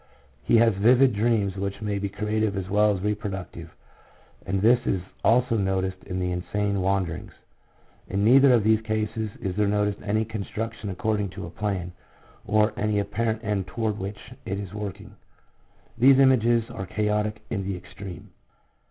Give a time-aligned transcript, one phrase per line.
[0.41, 3.71] He has vivid dreams which may be creative as well as reproductive,
[4.47, 7.33] and this is also noticed in his insane wanderings.
[8.07, 11.91] In neither of these cases is there noticed any construction accord ing to a plan,
[12.47, 15.13] or any apparent end toward which it is working.
[15.99, 18.31] These images are chaotic in the extreme.